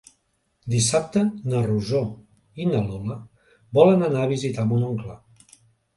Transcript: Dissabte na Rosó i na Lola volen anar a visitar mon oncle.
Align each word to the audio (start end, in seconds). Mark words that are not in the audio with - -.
Dissabte 0.75 1.21
na 1.51 1.59
Rosó 1.67 2.01
i 2.63 2.67
na 2.71 2.81
Lola 2.89 3.19
volen 3.81 4.09
anar 4.11 4.25
a 4.25 4.31
visitar 4.33 4.67
mon 4.73 4.87
oncle. 4.93 5.19